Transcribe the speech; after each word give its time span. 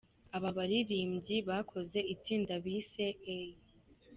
Aba 0.35 0.49
baririmbyi 0.57 1.35
bakoze 1.49 1.99
itsinda 2.13 2.53
bise 2.63 3.07
"A. 3.35 3.37